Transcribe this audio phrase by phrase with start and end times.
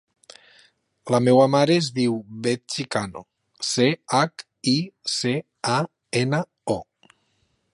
[1.15, 2.15] La meva mare es diu
[2.47, 3.23] Bet Chicano:
[3.73, 3.87] ce,
[4.21, 4.75] hac, i,
[5.17, 5.35] ce,
[5.75, 5.77] a,
[6.23, 6.41] ena,
[6.79, 6.83] o.